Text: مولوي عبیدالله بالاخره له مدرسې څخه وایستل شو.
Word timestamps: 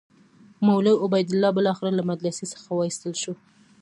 مولوي 0.65 0.99
عبیدالله 1.05 1.49
بالاخره 1.57 1.91
له 1.97 2.03
مدرسې 2.09 2.45
څخه 2.53 2.69
وایستل 2.73 3.13
شو. 3.21 3.33